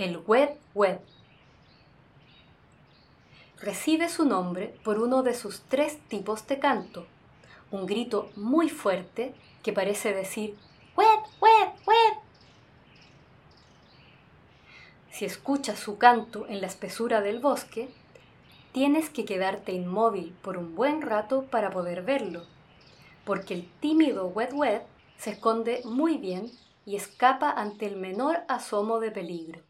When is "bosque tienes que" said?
17.40-19.26